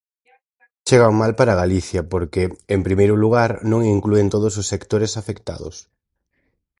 Chegan 0.87 1.13
mal 1.21 1.33
para 1.39 1.59
Galicia 1.61 2.01
porque, 2.13 2.41
en 2.75 2.79
primeiro 2.87 3.15
lugar, 3.23 3.49
non 3.71 3.81
inclúen 3.95 4.27
todos 4.35 4.53
os 4.61 4.69
sectores 4.73 5.11
afectados. 5.21 5.75